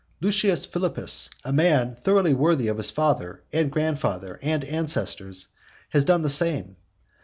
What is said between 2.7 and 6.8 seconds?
his father and grandfather and ancestors, has done the same.